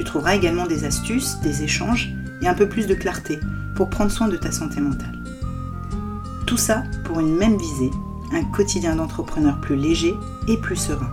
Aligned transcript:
Tu 0.00 0.04
trouveras 0.04 0.34
également 0.34 0.66
des 0.66 0.84
astuces, 0.84 1.40
des 1.40 1.62
échanges 1.62 2.14
et 2.40 2.48
un 2.48 2.54
peu 2.54 2.66
plus 2.66 2.86
de 2.86 2.94
clarté 2.94 3.38
pour 3.76 3.90
prendre 3.90 4.10
soin 4.10 4.28
de 4.28 4.38
ta 4.38 4.50
santé 4.50 4.80
mentale. 4.80 5.22
Tout 6.46 6.56
ça 6.56 6.84
pour 7.04 7.20
une 7.20 7.36
même 7.36 7.58
visée, 7.58 7.90
un 8.32 8.42
quotidien 8.44 8.96
d'entrepreneur 8.96 9.60
plus 9.60 9.76
léger 9.76 10.14
et 10.48 10.56
plus 10.56 10.76
serein. 10.76 11.12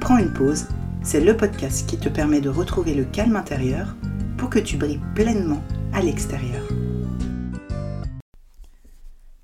Prends 0.00 0.16
une 0.16 0.32
pause, 0.32 0.68
c'est 1.02 1.20
le 1.20 1.36
podcast 1.36 1.86
qui 1.86 1.98
te 1.98 2.08
permet 2.08 2.40
de 2.40 2.48
retrouver 2.48 2.94
le 2.94 3.04
calme 3.04 3.36
intérieur 3.36 3.94
pour 4.38 4.48
que 4.48 4.58
tu 4.58 4.78
brilles 4.78 5.02
pleinement 5.14 5.62
à 5.92 6.00
l'extérieur. 6.00 6.66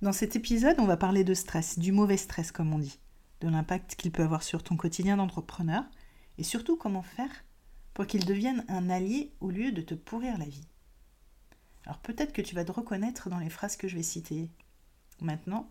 Dans 0.01 0.13
cet 0.13 0.37
épisode, 0.37 0.77
on 0.79 0.87
va 0.87 0.97
parler 0.97 1.23
de 1.23 1.35
stress, 1.35 1.79
du 1.79 1.93
mauvais 1.93 2.17
stress 2.17 2.51
comme 2.51 2.73
on 2.73 2.79
dit, 2.79 2.99
de 3.43 3.49
l'impact 3.51 3.95
qu'il 3.97 4.11
peut 4.11 4.23
avoir 4.23 4.43
sur 4.43 4.63
ton 4.63 4.79
quotidien 4.79 5.19
d'entrepreneur 5.19 5.85
et 6.39 6.45
surtout 6.45 6.79
comment 6.79 7.03
faire 7.03 7.29
pour 7.95 8.07
qu'il 8.07 8.25
devienne 8.25 8.65
un 8.69 8.91
allié 8.91 9.33
au 9.41 9.51
lieu 9.51 9.73
de 9.73 9.81
te 9.81 9.95
pourrir 9.95 10.37
la 10.37 10.45
vie. 10.45 10.67
Alors 11.87 12.01
peut-être 12.01 12.33
que 12.33 12.43
tu 12.43 12.55
vas 12.55 12.65
te 12.65 12.73
reconnaître 12.73 13.31
dans 13.31 13.39
les 13.39 13.51
phrases 13.51 13.77
que 13.77 13.89
je 13.89 13.97
vais 13.97 14.03
citer. 14.03 14.51
Maintenant, 15.21 15.71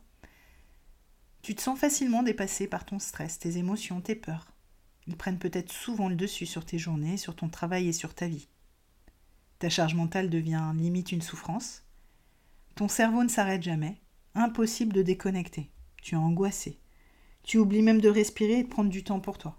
tu 1.42 1.54
te 1.54 1.62
sens 1.62 1.78
facilement 1.78 2.24
dépassé 2.24 2.68
par 2.68 2.86
ton 2.86 3.00
stress, 3.00 3.40
tes 3.40 3.58
émotions, 3.58 4.00
tes 4.00 4.16
peurs. 4.16 4.48
Ils 5.08 5.18
prennent 5.18 5.40
peut-être 5.40 5.72
souvent 5.72 6.08
le 6.08 6.16
dessus 6.16 6.46
sur 6.46 6.66
tes 6.66 6.78
journées, 6.78 7.18
sur 7.18 7.36
ton 7.36 7.50
travail 7.50 7.90
et 7.90 7.94
sur 7.94 8.14
ta 8.14 8.28
vie. 8.28 8.48
Ta 9.60 9.70
charge 9.70 9.96
mentale 9.96 10.30
devient 10.30 10.72
limite 10.76 11.12
une 11.12 11.22
souffrance. 11.22 11.84
Ton 12.76 12.88
cerveau 12.88 13.24
ne 13.24 13.30
s'arrête 13.30 13.64
jamais 13.64 13.98
Impossible 14.36 14.94
de 14.94 15.04
déconnecter. 15.04 15.70
Tu 16.02 16.16
es 16.16 16.18
angoissé. 16.18 16.80
Tu 17.44 17.58
oublies 17.58 17.82
même 17.82 18.02
de 18.02 18.10
respirer 18.10 18.60
et 18.60 18.64
de 18.64 18.70
prendre 18.70 18.90
du 18.90 19.04
temps 19.04 19.20
pour 19.20 19.38
toi. 19.38 19.58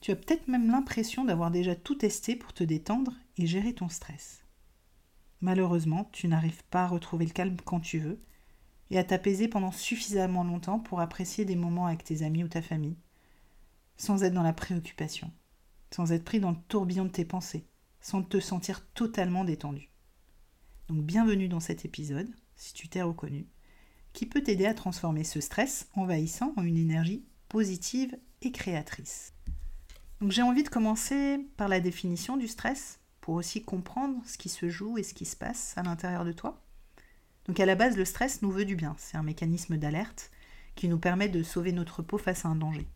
Tu 0.00 0.12
as 0.12 0.16
peut-être 0.16 0.48
même 0.48 0.70
l'impression 0.70 1.24
d'avoir 1.24 1.50
déjà 1.50 1.74
tout 1.74 1.96
testé 1.96 2.36
pour 2.36 2.52
te 2.52 2.62
détendre 2.62 3.14
et 3.36 3.46
gérer 3.46 3.72
ton 3.72 3.88
stress. 3.88 4.44
Malheureusement, 5.40 6.08
tu 6.12 6.28
n'arrives 6.28 6.64
pas 6.64 6.84
à 6.84 6.88
retrouver 6.88 7.26
le 7.26 7.32
calme 7.32 7.56
quand 7.64 7.80
tu 7.80 7.98
veux 7.98 8.20
et 8.90 8.98
à 8.98 9.04
t'apaiser 9.04 9.48
pendant 9.48 9.72
suffisamment 9.72 10.44
longtemps 10.44 10.78
pour 10.78 11.00
apprécier 11.00 11.44
des 11.44 11.56
moments 11.56 11.86
avec 11.86 12.04
tes 12.04 12.22
amis 12.22 12.44
ou 12.44 12.48
ta 12.48 12.62
famille, 12.62 12.96
sans 13.96 14.22
être 14.22 14.34
dans 14.34 14.42
la 14.42 14.52
préoccupation, 14.52 15.30
sans 15.90 16.12
être 16.12 16.24
pris 16.24 16.40
dans 16.40 16.52
le 16.52 16.56
tourbillon 16.68 17.04
de 17.04 17.10
tes 17.10 17.24
pensées, 17.24 17.66
sans 18.00 18.22
te 18.22 18.40
sentir 18.40 18.86
totalement 18.94 19.44
détendu. 19.44 19.90
Donc 20.88 21.04
bienvenue 21.04 21.48
dans 21.48 21.60
cet 21.60 21.84
épisode 21.84 22.30
si 22.56 22.72
tu 22.72 22.88
t'es 22.88 23.02
reconnu, 23.02 23.46
qui 24.12 24.26
peut 24.26 24.42
t'aider 24.42 24.66
à 24.66 24.74
transformer 24.74 25.22
ce 25.22 25.40
stress 25.40 25.88
envahissant 25.94 26.52
en 26.56 26.62
une 26.62 26.76
énergie 26.76 27.24
positive 27.48 28.16
et 28.42 28.52
créatrice. 28.52 29.32
J'ai 30.26 30.42
envie 30.42 30.64
de 30.64 30.68
commencer 30.68 31.46
par 31.56 31.68
la 31.68 31.78
définition 31.78 32.36
du 32.36 32.48
stress 32.48 32.98
pour 33.20 33.34
aussi 33.34 33.62
comprendre 33.62 34.20
ce 34.26 34.36
qui 34.36 34.48
se 34.48 34.68
joue 34.68 34.98
et 34.98 35.04
ce 35.04 35.14
qui 35.14 35.24
se 35.24 35.36
passe 35.36 35.74
à 35.76 35.84
l'intérieur 35.84 36.24
de 36.24 36.32
toi. 36.32 36.60
Donc 37.44 37.60
à 37.60 37.66
la 37.66 37.76
base, 37.76 37.96
le 37.96 38.04
stress 38.04 38.42
nous 38.42 38.50
veut 38.50 38.64
du 38.64 38.74
bien. 38.74 38.96
C'est 38.98 39.16
un 39.16 39.22
mécanisme 39.22 39.76
d'alerte 39.76 40.32
qui 40.74 40.88
nous 40.88 40.98
permet 40.98 41.28
de 41.28 41.44
sauver 41.44 41.70
notre 41.70 42.02
peau 42.02 42.18
face 42.18 42.44
à 42.44 42.48
un 42.48 42.56
danger. 42.56 42.88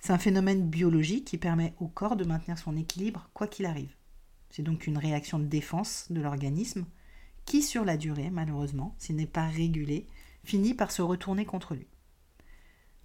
C'est 0.00 0.12
un 0.12 0.18
phénomène 0.18 0.68
biologique 0.68 1.26
qui 1.26 1.38
permet 1.38 1.74
au 1.78 1.86
corps 1.86 2.16
de 2.16 2.24
maintenir 2.24 2.58
son 2.58 2.76
équilibre 2.76 3.30
quoi 3.34 3.46
qu'il 3.46 3.66
arrive. 3.66 3.94
C'est 4.50 4.62
donc 4.62 4.88
une 4.88 4.98
réaction 4.98 5.38
de 5.38 5.46
défense 5.46 6.10
de 6.10 6.20
l'organisme 6.20 6.86
qui, 7.44 7.62
sur 7.62 7.84
la 7.84 7.96
durée, 7.96 8.30
malheureusement, 8.30 8.96
s'il 8.98 9.14
n'est 9.14 9.26
pas 9.26 9.46
régulé, 9.46 10.08
finit 10.42 10.74
par 10.74 10.90
se 10.90 11.02
retourner 11.02 11.44
contre 11.44 11.74
lui. 11.74 11.86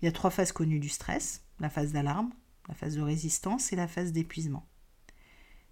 Il 0.01 0.05
y 0.05 0.07
a 0.07 0.11
trois 0.11 0.31
phases 0.31 0.51
connues 0.51 0.79
du 0.79 0.89
stress, 0.89 1.43
la 1.59 1.69
phase 1.69 1.93
d'alarme, 1.93 2.31
la 2.67 2.75
phase 2.75 2.95
de 2.95 3.01
résistance 3.01 3.71
et 3.73 3.75
la 3.75 3.87
phase 3.87 4.11
d'épuisement. 4.11 4.67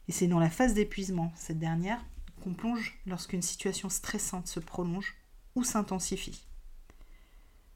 Et 0.07 0.11
c'est 0.11 0.27
dans 0.27 0.39
la 0.39 0.49
phase 0.49 0.73
d'épuisement, 0.73 1.31
cette 1.35 1.59
dernière, 1.59 2.03
qu'on 2.43 2.53
plonge 2.53 2.97
lorsqu'une 3.05 3.41
situation 3.41 3.89
stressante 3.89 4.47
se 4.47 4.59
prolonge 4.59 5.15
ou 5.55 5.63
s'intensifie. 5.63 6.45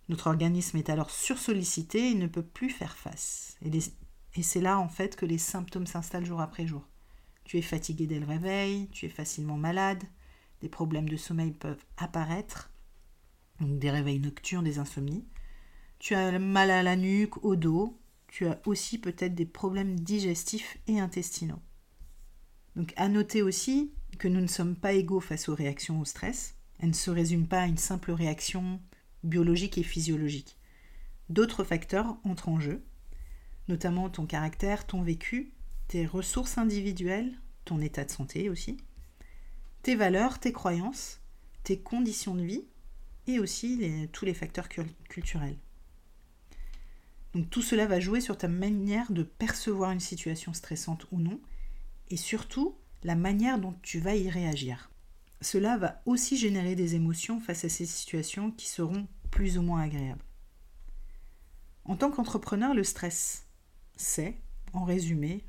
Notre 0.09 0.27
organisme 0.27 0.77
est 0.77 0.89
alors 0.89 1.11
sursollicité 1.11 2.11
et 2.11 2.15
ne 2.15 2.27
peut 2.27 2.45
plus 2.45 2.69
faire 2.69 2.97
face. 2.97 3.57
Et, 3.63 3.71
et 4.35 4.43
c'est 4.43 4.61
là 4.61 4.79
en 4.79 4.89
fait 4.89 5.15
que 5.15 5.25
les 5.25 5.37
symptômes 5.37 5.87
s'installent 5.87 6.25
jour 6.25 6.41
après 6.41 6.67
jour. 6.67 6.87
Tu 7.45 7.57
es 7.57 7.61
fatigué 7.61 8.05
dès 8.05 8.19
le 8.19 8.25
réveil, 8.25 8.89
tu 8.89 9.05
es 9.05 9.09
facilement 9.09 9.57
malade, 9.57 10.03
des 10.61 10.69
problèmes 10.69 11.09
de 11.09 11.17
sommeil 11.17 11.51
peuvent 11.51 11.83
apparaître, 11.97 12.71
donc 13.59 13.79
des 13.79 13.91
réveils 13.91 14.19
nocturnes, 14.19 14.65
des 14.65 14.79
insomnies. 14.79 15.25
Tu 15.99 16.15
as 16.15 16.37
mal 16.39 16.71
à 16.71 16.83
la 16.83 16.95
nuque, 16.95 17.43
au 17.43 17.55
dos. 17.55 17.99
Tu 18.29 18.47
as 18.47 18.61
aussi 18.65 18.97
peut-être 18.97 19.35
des 19.35 19.45
problèmes 19.45 19.99
digestifs 19.99 20.77
et 20.87 20.99
intestinaux. 20.99 21.61
Donc 22.75 22.93
à 22.95 23.09
noter 23.09 23.41
aussi 23.41 23.91
que 24.17 24.27
nous 24.27 24.39
ne 24.39 24.47
sommes 24.47 24.75
pas 24.75 24.93
égaux 24.93 25.19
face 25.19 25.49
aux 25.49 25.55
réactions 25.55 25.99
au 25.99 26.05
stress. 26.05 26.55
Elles 26.79 26.89
ne 26.89 26.93
se 26.93 27.11
résument 27.11 27.47
pas 27.47 27.61
à 27.61 27.67
une 27.67 27.77
simple 27.77 28.11
réaction 28.11 28.79
biologique 29.23 29.77
et 29.77 29.83
physiologique. 29.83 30.57
D'autres 31.29 31.63
facteurs 31.63 32.17
entrent 32.23 32.49
en 32.49 32.59
jeu, 32.59 32.85
notamment 33.67 34.09
ton 34.09 34.25
caractère, 34.25 34.87
ton 34.87 35.01
vécu, 35.01 35.53
tes 35.87 36.05
ressources 36.05 36.57
individuelles, 36.57 37.37
ton 37.65 37.81
état 37.81 38.05
de 38.05 38.11
santé 38.11 38.49
aussi, 38.49 38.77
tes 39.83 39.95
valeurs, 39.95 40.39
tes 40.39 40.53
croyances, 40.53 41.19
tes 41.63 41.79
conditions 41.79 42.35
de 42.35 42.43
vie 42.43 42.65
et 43.27 43.39
aussi 43.39 44.07
tous 44.11 44.25
les 44.25 44.33
facteurs 44.33 44.69
culturels. 45.09 45.57
Donc 47.33 47.49
tout 47.49 47.61
cela 47.61 47.85
va 47.85 47.99
jouer 47.99 48.21
sur 48.21 48.37
ta 48.37 48.47
manière 48.47 49.11
de 49.11 49.23
percevoir 49.23 49.91
une 49.91 49.99
situation 49.99 50.53
stressante 50.53 51.05
ou 51.11 51.19
non 51.19 51.39
et 52.09 52.17
surtout 52.17 52.75
la 53.03 53.15
manière 53.15 53.59
dont 53.59 53.75
tu 53.81 53.99
vas 53.99 54.15
y 54.15 54.29
réagir. 54.29 54.89
Cela 55.41 55.77
va 55.77 56.01
aussi 56.05 56.37
générer 56.37 56.75
des 56.75 56.95
émotions 56.95 57.39
face 57.39 57.63
à 57.63 57.69
ces 57.69 57.85
situations 57.85 58.51
qui 58.51 58.67
seront 58.67 59.07
plus 59.31 59.57
ou 59.57 59.61
moins 59.61 59.81
agréables. 59.81 60.23
En 61.85 61.95
tant 61.95 62.11
qu'entrepreneur, 62.11 62.73
le 62.73 62.83
stress, 62.83 63.47
c'est, 63.95 64.41
en 64.73 64.83
résumé, 64.83 65.45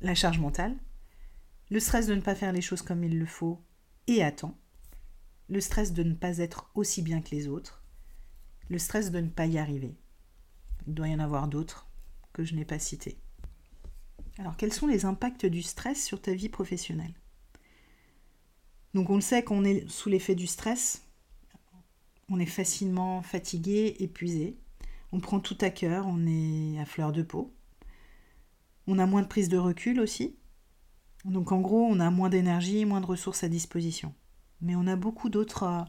la 0.00 0.14
charge 0.14 0.38
mentale, 0.38 0.76
le 1.70 1.80
stress 1.80 2.06
de 2.06 2.14
ne 2.14 2.20
pas 2.20 2.34
faire 2.34 2.52
les 2.52 2.60
choses 2.60 2.82
comme 2.82 3.04
il 3.04 3.18
le 3.18 3.26
faut 3.26 3.62
et 4.06 4.22
à 4.22 4.32
temps, 4.32 4.58
le 5.48 5.60
stress 5.60 5.92
de 5.92 6.02
ne 6.02 6.14
pas 6.14 6.38
être 6.38 6.70
aussi 6.74 7.02
bien 7.02 7.20
que 7.20 7.34
les 7.34 7.46
autres, 7.46 7.82
le 8.68 8.78
stress 8.78 9.10
de 9.10 9.20
ne 9.20 9.28
pas 9.28 9.46
y 9.46 9.58
arriver. 9.58 9.96
Il 10.88 10.94
doit 10.94 11.08
y 11.08 11.14
en 11.14 11.20
avoir 11.20 11.46
d'autres 11.48 11.86
que 12.32 12.44
je 12.44 12.54
n'ai 12.54 12.64
pas 12.64 12.78
cités. 12.78 13.18
Alors 14.38 14.56
quels 14.56 14.72
sont 14.72 14.86
les 14.86 15.04
impacts 15.04 15.46
du 15.46 15.62
stress 15.62 16.04
sur 16.04 16.20
ta 16.20 16.32
vie 16.32 16.48
professionnelle? 16.48 17.14
Donc 18.94 19.10
on 19.10 19.16
le 19.16 19.20
sait 19.20 19.44
qu'on 19.44 19.64
est 19.64 19.88
sous 19.88 20.08
l'effet 20.08 20.34
du 20.34 20.46
stress, 20.46 21.06
on 22.30 22.40
est 22.40 22.46
facilement 22.46 23.22
fatigué, 23.22 23.96
épuisé, 24.00 24.58
on 25.12 25.20
prend 25.20 25.40
tout 25.40 25.58
à 25.60 25.70
cœur, 25.70 26.06
on 26.06 26.26
est 26.26 26.80
à 26.80 26.86
fleur 26.86 27.12
de 27.12 27.22
peau, 27.22 27.54
on 28.86 28.98
a 28.98 29.06
moins 29.06 29.22
de 29.22 29.28
prise 29.28 29.50
de 29.50 29.58
recul 29.58 30.00
aussi, 30.00 30.38
donc 31.26 31.52
en 31.52 31.60
gros, 31.60 31.84
on 31.84 32.00
a 32.00 32.10
moins 32.10 32.30
d'énergie, 32.30 32.86
moins 32.86 33.02
de 33.02 33.06
ressources 33.06 33.44
à 33.44 33.48
disposition. 33.48 34.14
Mais 34.62 34.74
on 34.74 34.86
a 34.86 34.96
beaucoup 34.96 35.28
d'autres 35.28 35.84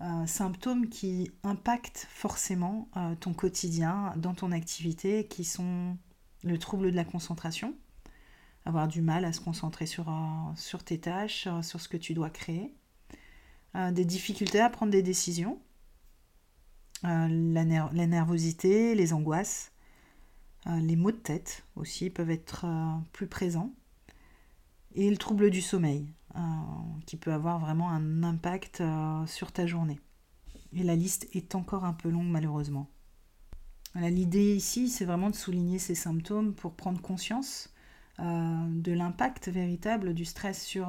euh, 0.00 0.04
euh, 0.04 0.26
symptômes 0.26 0.88
qui 0.88 1.30
impactent 1.42 2.06
forcément 2.10 2.88
euh, 2.96 3.14
ton 3.16 3.32
quotidien 3.32 4.12
dans 4.16 4.34
ton 4.34 4.52
activité, 4.52 5.26
qui 5.26 5.44
sont 5.44 5.96
le 6.42 6.58
trouble 6.58 6.90
de 6.90 6.96
la 6.96 7.04
concentration, 7.04 7.74
avoir 8.64 8.88
du 8.88 9.02
mal 9.02 9.24
à 9.24 9.32
se 9.32 9.40
concentrer 9.40 9.86
sur, 9.86 10.12
sur 10.56 10.84
tes 10.84 10.98
tâches, 10.98 11.48
sur 11.62 11.80
ce 11.80 11.88
que 11.88 11.96
tu 11.96 12.14
dois 12.14 12.30
créer, 12.30 12.74
des 13.74 14.04
difficultés 14.04 14.60
à 14.60 14.70
prendre 14.70 14.90
des 14.90 15.02
décisions, 15.02 15.60
la, 17.02 17.28
la, 17.28 18.06
nervosité, 18.06 18.94
les 18.94 19.12
angoisses, 19.12 19.72
les 20.66 20.96
maux 20.96 21.12
de 21.12 21.16
tête 21.16 21.64
aussi 21.76 22.08
peuvent 22.10 22.30
être 22.30 22.66
plus 23.12 23.26
présents 23.26 23.74
et 24.94 25.10
le 25.10 25.16
trouble 25.16 25.50
du 25.50 25.60
sommeil, 25.60 26.06
euh, 26.06 26.19
qui 27.06 27.16
peut 27.16 27.32
avoir 27.32 27.58
vraiment 27.58 27.90
un 27.90 28.22
impact 28.22 28.80
euh, 28.80 29.26
sur 29.26 29.52
ta 29.52 29.66
journée. 29.66 30.00
Et 30.72 30.82
la 30.82 30.94
liste 30.94 31.28
est 31.32 31.54
encore 31.54 31.84
un 31.84 31.92
peu 31.92 32.08
longue 32.08 32.28
malheureusement. 32.28 32.88
L'idée 33.96 34.54
ici, 34.54 34.88
c'est 34.88 35.04
vraiment 35.04 35.30
de 35.30 35.34
souligner 35.34 35.80
ces 35.80 35.96
symptômes 35.96 36.54
pour 36.54 36.74
prendre 36.74 37.00
conscience 37.00 37.74
de 38.20 38.92
l'impact 38.92 39.48
véritable 39.48 40.14
du 40.14 40.24
stress 40.24 40.62
sur, 40.62 40.88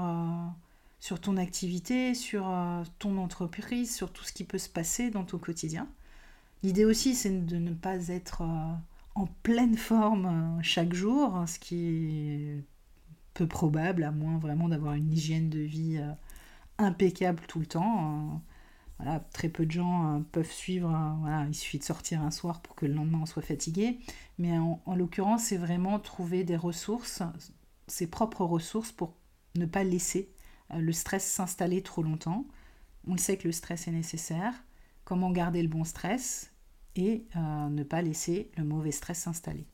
sur 0.99 1.19
ton 1.19 1.37
activité, 1.37 2.13
sur 2.13 2.53
ton 2.99 3.17
entreprise, 3.17 3.95
sur 3.95 4.13
tout 4.13 4.23
ce 4.23 4.31
qui 4.31 4.43
peut 4.43 4.59
se 4.59 4.69
passer 4.69 5.09
dans 5.09 5.23
ton 5.23 5.39
quotidien. 5.39 5.87
L'idée 6.61 6.85
aussi, 6.85 7.15
c'est 7.15 7.43
de 7.43 7.55
ne 7.55 7.73
pas 7.73 8.09
être 8.09 8.43
en 9.15 9.25
pleine 9.41 9.77
forme 9.77 10.59
chaque 10.61 10.93
jour, 10.93 11.43
ce 11.47 11.57
qui 11.57 11.87
est 11.87 12.63
peu 13.33 13.47
probable, 13.47 14.03
à 14.03 14.11
moins 14.11 14.37
vraiment 14.37 14.69
d'avoir 14.69 14.93
une 14.93 15.11
hygiène 15.11 15.49
de 15.49 15.59
vie 15.59 16.01
impeccable 16.77 17.41
tout 17.47 17.59
le 17.59 17.65
temps. 17.65 18.41
Voilà, 19.01 19.19
très 19.33 19.49
peu 19.49 19.65
de 19.65 19.71
gens 19.71 20.15
euh, 20.15 20.19
peuvent 20.31 20.51
suivre, 20.51 20.89
euh, 20.89 21.13
voilà, 21.21 21.45
il 21.47 21.55
suffit 21.55 21.79
de 21.79 21.83
sortir 21.83 22.21
un 22.21 22.29
soir 22.29 22.61
pour 22.61 22.75
que 22.75 22.85
le 22.85 22.93
lendemain 22.93 23.21
on 23.23 23.25
soit 23.25 23.41
fatigué. 23.41 23.99
Mais 24.37 24.55
en, 24.59 24.79
l'occurrence, 24.95 25.45
c'est 25.45 25.57
vraiment 25.57 25.99
trouver 25.99 26.43
des 26.43 26.55
ressources, 26.55 27.23
ses 27.87 28.05
propres 28.05 28.45
ressources 28.45 28.91
pour 28.91 29.15
ne 29.55 29.65
pas 29.65 29.83
laisser 29.83 30.31
euh, 30.71 30.77
le 30.77 30.91
stress 30.91 31.25
s'installer 31.25 31.81
trop 31.81 32.03
longtemps. 32.03 32.45
On 33.07 33.13
le 33.13 33.17
sait 33.17 33.37
que 33.37 33.47
le 33.47 33.51
stress 33.51 33.87
est 33.87 33.91
nécessaire. 33.91 34.53
Comment 35.03 35.31
garder 35.31 35.63
le 35.63 35.67
bon 35.67 35.83
stress 35.83 36.51
et 36.95 37.25
ne 37.35 37.83
pas 37.83 38.01
laisser 38.01 38.51
le 38.57 38.65
mauvais 38.65 38.91
stress 38.91 39.19
s'installer. 39.19 39.65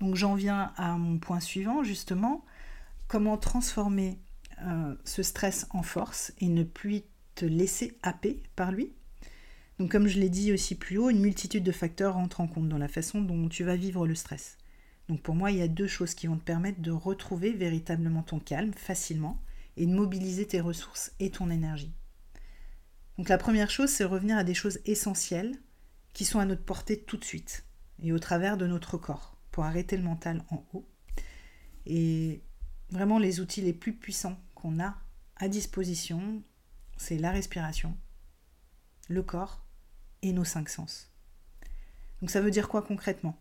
Donc 0.00 0.16
j'en 0.16 0.34
viens 0.34 0.72
à 0.76 0.96
mon 0.96 1.18
point 1.18 1.40
suivant, 1.40 1.82
justement, 1.82 2.44
comment 3.08 3.36
transformer 3.36 4.18
ce 5.04 5.22
stress 5.22 5.66
en 5.70 5.82
force 5.82 6.32
et 6.38 6.48
ne 6.48 6.62
plus 6.62 7.02
te 7.34 7.44
laisser 7.44 7.98
happer 8.02 8.42
par 8.56 8.72
lui? 8.72 8.92
Donc 9.78 9.90
comme 9.90 10.06
je 10.06 10.20
l'ai 10.20 10.28
dit 10.28 10.52
aussi 10.52 10.76
plus 10.76 10.98
haut, 10.98 11.10
une 11.10 11.20
multitude 11.20 11.64
de 11.64 11.72
facteurs 11.72 12.14
rentrent 12.14 12.40
en 12.40 12.46
compte 12.46 12.68
dans 12.68 12.78
la 12.78 12.88
façon 12.88 13.20
dont 13.20 13.48
tu 13.48 13.64
vas 13.64 13.76
vivre 13.76 14.06
le 14.06 14.14
stress. 14.14 14.56
Donc 15.08 15.20
pour 15.20 15.34
moi, 15.34 15.50
il 15.50 15.58
y 15.58 15.62
a 15.62 15.68
deux 15.68 15.88
choses 15.88 16.14
qui 16.14 16.28
vont 16.28 16.36
te 16.36 16.44
permettre 16.44 16.80
de 16.80 16.92
retrouver 16.92 17.52
véritablement 17.52 18.22
ton 18.22 18.38
calme 18.38 18.72
facilement 18.72 19.40
et 19.76 19.86
de 19.86 19.92
mobiliser 19.92 20.46
tes 20.46 20.60
ressources 20.60 21.12
et 21.18 21.30
ton 21.30 21.50
énergie. 21.50 21.92
Donc 23.18 23.28
la 23.28 23.38
première 23.38 23.70
chose, 23.70 23.90
c'est 23.90 24.04
revenir 24.04 24.36
à 24.36 24.44
des 24.44 24.54
choses 24.54 24.78
essentielles 24.86 25.56
qui 26.12 26.24
sont 26.24 26.38
à 26.38 26.46
notre 26.46 26.64
portée 26.64 27.00
tout 27.00 27.16
de 27.16 27.24
suite 27.24 27.66
et 28.02 28.12
au 28.12 28.18
travers 28.18 28.56
de 28.56 28.66
notre 28.66 28.96
corps 28.96 29.33
pour 29.54 29.64
arrêter 29.64 29.96
le 29.96 30.02
mental 30.02 30.44
en 30.50 30.66
haut. 30.72 30.84
Et 31.86 32.42
vraiment 32.90 33.20
les 33.20 33.38
outils 33.38 33.60
les 33.60 33.72
plus 33.72 33.94
puissants 33.94 34.36
qu'on 34.56 34.80
a 34.80 34.96
à 35.36 35.46
disposition 35.46 36.42
c'est 36.96 37.18
la 37.18 37.30
respiration, 37.30 37.96
le 39.08 39.22
corps 39.22 39.64
et 40.22 40.32
nos 40.32 40.42
cinq 40.42 40.68
sens. 40.68 41.12
Donc 42.20 42.30
ça 42.30 42.40
veut 42.40 42.50
dire 42.50 42.68
quoi 42.68 42.82
concrètement? 42.82 43.38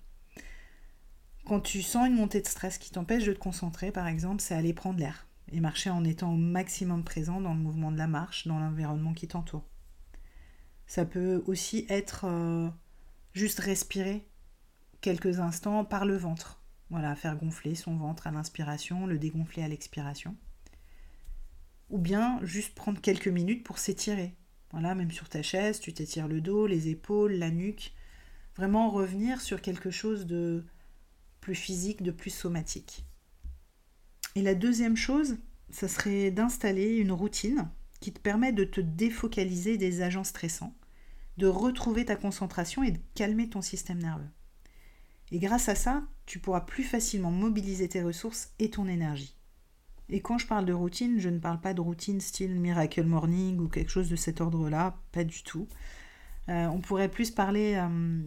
Quand 1.48 1.62
tu 1.62 1.82
sens 1.82 2.08
une 2.08 2.16
montée 2.16 2.42
de 2.42 2.48
stress 2.48 2.78
qui 2.78 2.92
t'empêche 2.92 3.26
de 3.26 3.34
te 3.34 3.40
concentrer, 3.40 3.92
par 3.92 4.06
exemple, 4.06 4.40
c'est 4.40 4.54
aller 4.54 4.74
prendre 4.74 5.00
l'air 5.00 5.26
et 5.52 5.62
marcher 5.62 5.90
en 5.90 6.04
étant 6.04 6.32
au 6.32 6.38
maximum 6.38 7.04
présent 7.04 7.42
dans 7.42 7.56
le 7.56 7.60
mouvement 7.60 7.92
de 7.92 7.98
la 7.98 8.08
marche, 8.08 8.46
dans 8.46 8.60
l'environnement 8.60 9.16
qui 9.16 9.28
t'entoure. 9.28 9.68
Ça 10.86 11.06
peut 11.06 11.44
aussi 11.48 11.88
être 11.90 12.26
euh, 12.26 12.70
juste 13.34 13.62
respirer 13.62 14.28
quelques 15.04 15.40
instants 15.40 15.86
par 15.86 16.06
le 16.06 16.18
ventre. 16.18 16.64
Voilà, 16.90 17.16
faire 17.16 17.38
gonfler 17.38 17.76
son 17.76 17.96
ventre 17.96 18.26
à 18.26 18.32
l'inspiration, 18.32 19.06
le 19.06 19.20
dégonfler 19.20 19.62
à 19.62 19.68
l'expiration 19.68 20.36
ou 21.94 22.00
bien 22.00 22.40
juste 22.42 22.74
prendre 22.74 23.00
quelques 23.00 23.28
minutes 23.28 23.64
pour 23.64 23.78
s'étirer. 23.78 24.34
Voilà, 24.72 24.96
même 24.96 25.12
sur 25.12 25.30
ta 25.30 25.44
chaise, 25.44 25.80
tu 25.80 25.94
t'étires 25.94 26.28
le 26.28 26.42
dos, 26.42 26.66
les 26.66 26.90
épaules, 26.90 27.34
la 27.34 27.52
nuque. 27.52 27.94
Vraiment 28.56 28.90
revenir 28.90 29.42
sur 29.42 29.62
quelque 29.62 29.92
chose 29.92 30.26
de 30.26 30.66
plus 31.40 31.54
physique, 31.54 32.02
de 32.02 32.10
plus 32.10 32.32
somatique. 32.32 33.06
Et 34.36 34.42
la 34.42 34.56
deuxième 34.56 34.98
chose, 34.98 35.38
ça 35.70 35.88
serait 35.88 36.32
d'installer 36.32 36.96
une 36.96 37.12
routine 37.12 37.70
qui 38.00 38.12
te 38.12 38.20
permet 38.20 38.54
de 38.54 38.64
te 38.64 38.82
défocaliser 38.82 39.78
des 39.78 40.02
agents 40.02 40.24
stressants, 40.24 40.76
de 41.38 41.46
retrouver 41.46 42.06
ta 42.06 42.16
concentration 42.16 42.82
et 42.82 42.92
de 42.92 43.00
calmer 43.14 43.50
ton 43.50 43.62
système 43.62 44.02
nerveux. 44.02 44.30
Et 45.32 45.40
grâce 45.40 45.70
à 45.70 45.76
ça, 45.76 46.04
tu 46.26 46.40
pourras 46.40 46.62
plus 46.62 46.84
facilement 46.84 47.32
mobiliser 47.32 47.88
tes 47.90 48.04
ressources 48.04 48.52
et 48.60 48.70
ton 48.70 48.88
énergie. 48.88 49.38
Et 50.10 50.22
quand 50.22 50.38
je 50.38 50.48
parle 50.48 50.66
de 50.66 50.74
routine, 50.74 51.20
je 51.20 51.30
ne 51.30 51.40
parle 51.40 51.60
pas 51.60 51.74
de 51.74 51.82
routine 51.82 52.22
style 52.22 52.60
Miracle 52.60 53.04
Morning 53.04 53.60
ou 53.60 53.68
quelque 53.68 53.90
chose 53.90 54.10
de 54.10 54.16
cet 54.16 54.42
ordre-là, 54.42 54.98
pas 55.12 55.24
du 55.24 55.44
tout. 55.44 55.68
Euh, 56.50 56.68
on 56.68 56.82
pourrait 56.82 57.10
plus 57.10 57.32
parler 57.32 57.76
euh, 57.76 58.22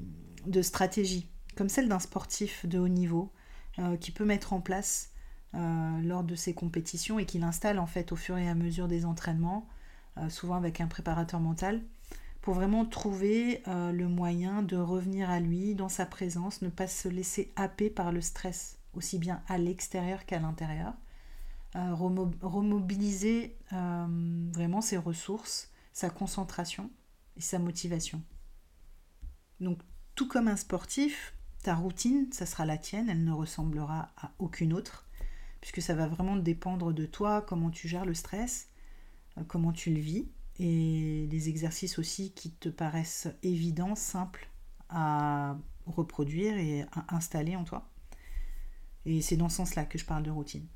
de 0.47 0.63
stratégie, 0.63 1.29
comme 1.55 1.69
celle 1.69 1.89
d'un 1.89 1.99
sportif 1.99 2.67
de 2.67 2.79
haut 2.79 2.89
niveau, 2.89 3.33
euh, 3.79 3.97
qui 3.97 4.11
peut 4.11 4.25
mettre 4.25 4.53
en 4.53 4.61
place 4.61 5.13
lors 6.03 6.23
de 6.23 6.35
ses 6.35 6.53
compétitions 6.53 7.19
et 7.19 7.25
qu'il 7.25 7.43
installe 7.43 7.79
en 7.79 7.87
fait 7.87 8.13
au 8.13 8.17
fur 8.17 8.37
et 8.37 8.47
à 8.47 8.55
mesure 8.55 8.89
des 8.89 9.07
entraînements, 9.07 9.67
souvent 10.29 10.57
avec 10.57 10.83
un 10.83 10.87
préparateur 10.87 11.41
mental, 11.41 11.81
pour 12.47 12.55
vraiment 12.55 12.87
trouver 12.87 13.61
le 13.67 14.07
moyen 14.07 14.63
de 14.63 14.77
revenir 14.77 15.29
à 15.29 15.41
lui 15.41 15.75
dans 15.75 15.89
sa 15.89 16.07
présence, 16.07 16.63
ne 16.63 16.69
pas 16.69 16.87
se 16.87 17.09
laisser 17.09 17.53
happer 17.57 17.91
par 17.91 18.13
le 18.13 18.21
stress, 18.21 18.79
aussi 18.95 19.19
bien 19.19 19.43
à 19.49 19.59
l'extérieur 19.59 20.25
qu'à 20.27 20.39
l'intérieur 20.39 20.95
remobiliser 21.75 23.57
euh, 23.73 24.07
vraiment 24.53 24.81
ses 24.81 24.97
ressources, 24.97 25.71
sa 25.93 26.11
concentration 26.11 26.91
et 27.37 27.41
sa 27.41 27.59
motivation. 27.59 28.23
Donc 29.61 29.81
tout 30.15 30.29
comme 30.29 30.49
un 30.49 30.57
sportif, 30.57 31.35
ta 31.63 31.75
routine, 31.75 32.29
ça 32.33 32.47
sera 32.47 32.65
la 32.65 32.79
tienne, 32.79 33.09
elle 33.09 33.25
ne 33.25 33.33
ressemblera 33.33 34.13
à 34.17 34.33
aucune 34.39 34.73
autre, 34.73 35.07
puisque 35.61 35.83
ça 35.83 35.95
va 35.95 36.07
vraiment 36.07 36.37
dépendre 36.37 36.93
de 36.93 37.07
toi, 37.07 37.43
comment 37.43 37.71
tu 37.71 37.89
gères 37.89 38.07
le 38.07 38.15
stress, 38.15 38.69
euh, 39.39 39.43
comment 39.47 39.73
tu 39.73 39.91
le 39.91 40.01
vis, 40.01 40.29
et 40.59 41.27
des 41.29 41.49
exercices 41.49 41.99
aussi 41.99 42.33
qui 42.33 42.53
te 42.53 42.69
paraissent 42.69 43.29
évidents, 43.43 43.95
simples 43.95 44.49
à 44.89 45.57
reproduire 45.87 46.57
et 46.57 46.83
à 46.93 47.15
installer 47.15 47.57
en 47.57 47.65
toi. 47.65 47.91
Et 49.05 49.23
c'est 49.23 49.37
dans 49.37 49.49
ce 49.49 49.57
sens-là 49.57 49.85
que 49.85 49.99
je 49.99 50.05
parle 50.05 50.23
de 50.23 50.31
routine 50.31 50.67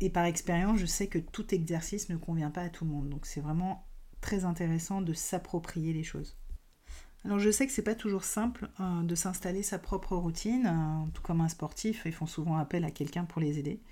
et 0.00 0.10
par 0.10 0.24
expérience, 0.24 0.78
je 0.78 0.86
sais 0.86 1.08
que 1.08 1.18
tout 1.18 1.54
exercice 1.54 2.08
ne 2.08 2.16
convient 2.16 2.50
pas 2.50 2.62
à 2.62 2.68
tout 2.68 2.84
le 2.84 2.90
monde. 2.90 3.08
Donc 3.08 3.26
c'est 3.26 3.40
vraiment 3.40 3.86
très 4.20 4.44
intéressant 4.44 5.00
de 5.00 5.12
s'approprier 5.12 5.92
les 5.92 6.04
choses. 6.04 6.36
Alors 7.24 7.40
je 7.40 7.50
sais 7.50 7.66
que 7.66 7.72
c'est 7.72 7.82
pas 7.82 7.96
toujours 7.96 8.24
simple 8.24 8.70
euh, 8.78 9.02
de 9.02 9.14
s'installer 9.14 9.62
sa 9.62 9.78
propre 9.78 10.16
routine, 10.16 10.66
euh, 10.66 11.10
tout 11.12 11.22
comme 11.22 11.40
un 11.40 11.48
sportif, 11.48 12.02
ils 12.06 12.12
font 12.12 12.26
souvent 12.26 12.56
appel 12.56 12.84
à 12.84 12.90
quelqu'un 12.90 13.24
pour 13.24 13.40
les 13.40 13.58
aider. 13.58 13.82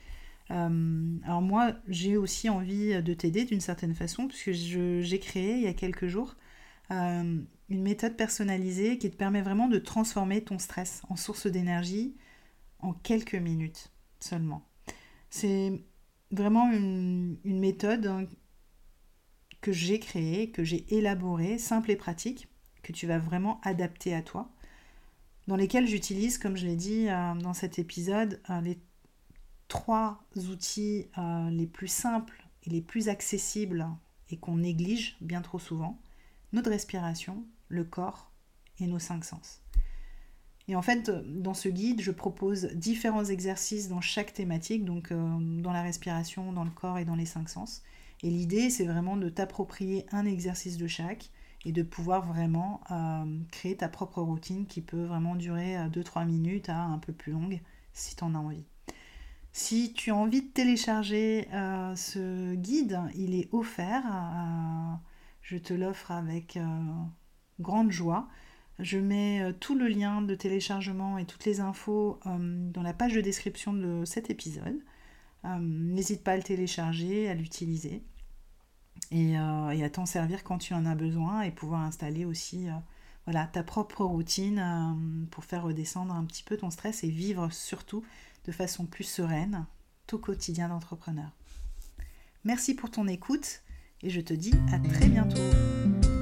Euh, 0.51 1.19
alors 1.25 1.43
moi, 1.43 1.75
j'ai 1.89 2.17
aussi 2.17 2.49
envie 2.49 3.03
de 3.03 3.15
t'aider 3.15 3.45
d'une 3.45 3.61
certaine 3.61 3.95
façon, 3.95 4.29
puisque 4.29 4.53
j'ai 4.53 5.19
créé 5.19 5.57
il 5.57 5.63
y 5.63 5.67
a 5.67 5.75
quelques 5.75 6.07
jours 6.07 6.37
une 7.69 7.83
méthode 7.83 8.17
personnalisée 8.17 8.99
qui 8.99 9.11
te 9.11 9.17
permet 9.17 9.43
vraiment 9.43 9.69
de 9.69 9.79
transformer 9.79 10.43
ton 10.43 10.59
stress 10.59 11.03
en 11.09 11.17
source 11.17 11.47
d'énergie 11.47 12.15
en 12.79 12.93
quelques 12.93 13.35
minutes 13.35 13.91
seulement. 14.21 14.67
C'est 15.31 15.73
vraiment 16.31 16.71
une, 16.71 17.39
méthode 17.45 18.07
hein, 18.07 18.27
que 19.61 19.73
j'ai 19.73 19.99
créée, 19.99 20.51
que 20.51 20.65
j'ai 20.65 20.87
élaborée, 20.95 21.59
simple 21.59 21.91
et 21.91 21.97
pratique, 21.97 22.49
que 22.83 22.93
tu 22.93 23.07
vas 23.07 23.19
vraiment 23.19 23.61
adapter 23.63 24.15
à 24.15 24.23
toi, 24.23 24.51
dans 25.49 25.57
lesquelles 25.57 25.89
j'utilise, 25.89 26.39
comme 26.39 26.57
je 26.57 26.67
l'ai 26.67 26.77
dit 26.77 27.09
euh, 27.09 27.35
dans 27.35 27.55
cet 27.55 27.79
épisode, 27.79 28.41
euh, 28.51 28.61
les 28.61 28.79
trois 29.69 30.25
outils 30.37 31.07
euh, 31.19 31.51
les 31.51 31.67
plus 31.67 31.89
simples 31.89 32.47
et 32.65 32.71
les 32.71 32.81
plus 32.81 33.09
accessibles 33.09 33.87
et 34.31 34.37
qu'on 34.37 34.57
néglige 34.57 35.17
bien 35.21 35.43
trop 35.43 35.59
souvent, 35.59 36.01
notre 36.53 36.71
respiration, 36.71 37.45
le 37.69 37.85
corps 37.85 38.31
et 38.81 38.87
nos 38.87 38.99
cinq 38.99 39.25
sens. 39.25 39.63
Et 40.69 40.75
en 40.75 40.83
fait, 40.83 41.11
dans 41.11 41.55
ce 41.55 41.69
guide, 41.69 42.01
je 42.01 42.11
propose 42.11 42.67
différents 42.75 43.25
exercices 43.25 43.89
dans 43.89 44.01
chaque 44.01 44.33
thématique, 44.33 44.85
donc 44.85 45.13
euh, 45.13 45.39
dans 45.61 45.73
la 45.73 45.83
respiration, 45.83 46.53
dans 46.53 46.65
le 46.65 46.71
corps 46.71 46.99
et 46.99 47.05
dans 47.05 47.15
les 47.15 47.27
cinq 47.27 47.49
sens. 47.49 47.83
Et 48.23 48.31
l'idée, 48.31 48.71
c'est 48.71 48.87
vraiment 48.87 49.17
de 49.17 49.29
t'approprier 49.29 50.07
un 50.11 50.27
exercice 50.27 50.77
de 50.77 50.89
chaque 50.89 51.31
et 51.65 51.73
de 51.73 51.83
pouvoir 51.83 52.27
vraiment 52.27 52.81
euh, 52.91 53.39
créer 53.53 53.77
ta 53.77 53.89
propre 53.89 54.23
routine 54.23 54.67
qui 54.67 54.81
peut 54.81 55.05
vraiment 55.05 55.37
durer 55.37 55.77
2-3 55.89 56.23
euh, 56.23 56.25
minutes 56.25 56.69
à 56.69 56.81
un 56.81 56.99
peu 56.99 57.13
plus 57.13 57.33
longue 57.33 57.61
si 57.93 58.17
tu 58.17 58.25
en 58.25 58.35
as 58.35 58.39
envie. 58.39 58.65
Si 59.59 59.95
tu 59.95 60.11
as 60.11 60.15
envie 60.15 60.43
de 60.43 60.49
télécharger 60.49 61.49
ce 61.97 62.55
guide, 62.57 63.01
il 63.15 63.35
est 63.35 63.49
offert. 63.53 64.05
je 65.41 65.57
te 65.57 65.73
l'offre 65.73 66.11
avec 66.11 66.59
grande 67.59 67.91
joie. 67.91 68.29
Je 68.79 68.99
mets 68.99 69.41
euh, 69.41 69.53
tout 69.59 69.75
le 69.75 69.89
lien 69.89 70.21
de 70.21 70.35
téléchargement 70.35 71.17
et 71.17 71.25
toutes 71.25 71.47
les 71.47 71.61
infos 71.61 72.21
euh, 72.27 72.71
dans 72.71 72.83
la 72.83 72.93
page 72.93 73.15
de 73.15 73.23
description 73.23 73.73
de 73.73 74.05
cet 74.05 74.29
épisode. 74.29 74.79
Euh, 75.47 75.59
n'hésite 75.59 76.23
pas 76.23 76.33
à 76.33 76.37
le 76.37 76.43
télécharger, 76.43 77.31
à 77.31 77.33
l'utiliser 77.35 78.03
et, 79.11 79.39
à 79.39 79.91
t'en 79.91 80.05
servir 80.05 80.45
quand 80.45 80.59
tu 80.59 80.75
en 80.75 80.85
as 80.85 80.95
besoin 80.95 81.41
et 81.41 81.51
pouvoir 81.51 81.81
installer 81.81 82.27
aussi 82.27 82.69
voilà, 83.27 83.47
ta 83.47 83.65
propre 83.65 84.05
routine 84.05 84.59
euh, 84.61 85.27
pour 85.31 85.45
faire 85.45 85.65
redescendre 85.65 86.15
un 86.15 86.25
petit 86.25 86.45
peu 86.45 86.57
ton 86.57 86.71
stress 86.71 87.03
et 87.03 87.11
vivre 87.11 87.53
surtout 87.53 88.05
de 88.47 88.53
façon 88.53 88.87
plus 88.87 89.05
sereine 89.05 89.67
ton 90.07 90.19
quotidien 90.19 90.69
d'entrepreneur. 90.69 91.31
Merci 92.45 92.75
pour 92.75 92.91
ton 92.91 93.09
écoute 93.09 93.63
et 94.03 94.11
je 94.11 94.21
te 94.21 94.35
dis 94.35 94.55
à 94.73 94.79
très 94.79 95.09
bientôt. 95.09 96.16